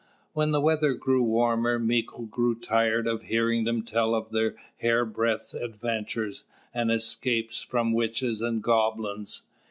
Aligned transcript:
When 0.33 0.49
the 0.49 0.61
weather 0.61 0.95
grew 0.95 1.21
warmer, 1.21 1.77
Mīko 1.79 2.27
grew 2.27 2.55
tired 2.59 3.05
of 3.05 3.21
hearing 3.21 3.65
them 3.65 3.83
tell 3.83 4.15
of 4.15 4.31
their 4.31 4.55
hair 4.79 5.05
breadth 5.05 5.53
adventures, 5.53 6.43
and 6.73 6.91
escapes 6.91 7.61
from 7.61 7.93
witches 7.93 8.41
and 8.41 8.63
goblins. 8.63 9.43